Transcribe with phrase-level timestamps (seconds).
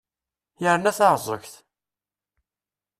[0.63, 1.53] Yerna taεẓegt!